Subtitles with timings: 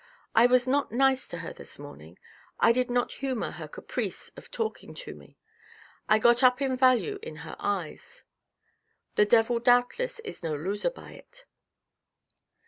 [0.35, 2.17] "I was not nice to her this morning.
[2.59, 5.37] I did not humour her caprice of talking to me.
[6.09, 8.23] I got up in value in her eyes.
[9.13, 11.45] The Devil doubtless is no loser by it.